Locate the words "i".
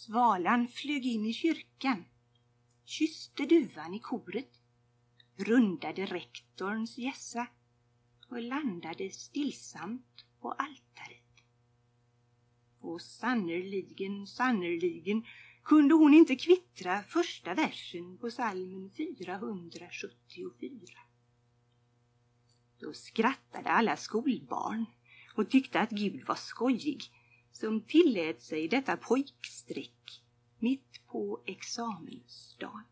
1.26-1.32, 3.94-3.98